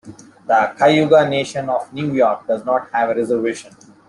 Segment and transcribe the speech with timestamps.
[0.47, 3.75] The Cayuga Nation of New York does not have a reservation.